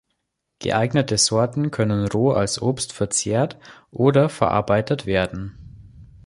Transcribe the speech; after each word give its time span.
Geeignete 0.57 1.15
Sorten 1.19 1.69
können 1.69 2.07
roh 2.07 2.31
als 2.31 2.59
Obst 2.59 2.91
verzehrt 2.91 3.59
oder 3.91 4.29
verarbeitet 4.29 5.05
werden. 5.05 5.55